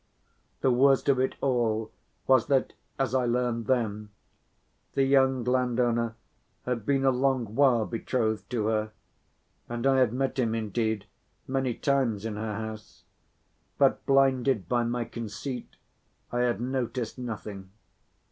The 0.61 0.71
worst 0.71 1.09
of 1.09 1.19
it 1.19 1.35
all 1.41 1.91
was 2.25 2.47
that, 2.47 2.73
as 2.97 3.13
I 3.13 3.25
learned 3.27 3.67
then, 3.67 4.09
the 4.95 5.03
young 5.03 5.43
landowner 5.43 6.15
had 6.65 6.87
been 6.87 7.05
a 7.05 7.11
long 7.11 7.53
while 7.53 7.85
betrothed 7.85 8.49
to 8.49 8.65
her, 8.65 8.93
and 9.69 9.85
I 9.85 9.99
had 9.99 10.11
met 10.11 10.39
him 10.39 10.55
indeed 10.55 11.05
many 11.47 11.75
times 11.75 12.25
in 12.25 12.35
her 12.35 12.55
house, 12.55 13.03
but 13.77 14.03
blinded 14.07 14.67
by 14.67 14.83
my 14.83 15.05
conceit 15.05 15.75
I 16.31 16.39
had 16.39 16.59
noticed 16.59 17.19
nothing. 17.19 17.69